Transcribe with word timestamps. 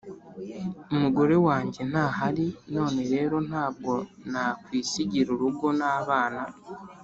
«umugore 0.93 1.35
wanjye 1.47 1.81
ntahari 1.89 2.47
none 2.75 2.99
rero 3.13 3.35
ntabwo 3.49 3.93
nakwisigira 4.31 5.29
urugo 5.35 5.67
n'abana. 5.79 6.41